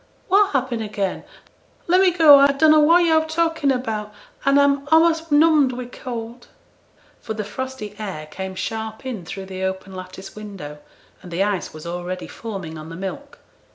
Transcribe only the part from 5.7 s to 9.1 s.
wi' cold.' For the frosty air came sharp